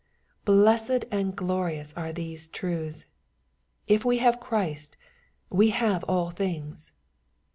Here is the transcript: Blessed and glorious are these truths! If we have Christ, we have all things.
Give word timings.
Blessed 0.45 1.05
and 1.11 1.35
glorious 1.35 1.93
are 1.93 2.11
these 2.11 2.47
truths! 2.47 3.05
If 3.87 4.03
we 4.03 4.17
have 4.17 4.39
Christ, 4.39 4.97
we 5.51 5.69
have 5.69 6.03
all 6.05 6.31
things. 6.31 6.91